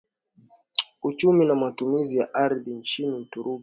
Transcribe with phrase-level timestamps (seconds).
[1.03, 3.59] Uchumi na Matumizi ya Ardhi nchini Uturuki